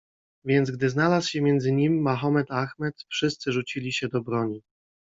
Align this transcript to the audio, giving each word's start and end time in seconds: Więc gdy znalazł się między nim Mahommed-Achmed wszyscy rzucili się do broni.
Więc 0.45 0.71
gdy 0.71 0.89
znalazł 0.89 1.29
się 1.29 1.41
między 1.41 1.71
nim 1.71 2.03
Mahommed-Achmed 2.05 3.05
wszyscy 3.09 3.51
rzucili 3.51 3.91
się 3.93 4.07
do 4.07 4.21
broni. 4.21 4.63